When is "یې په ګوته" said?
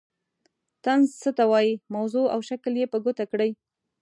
2.81-3.25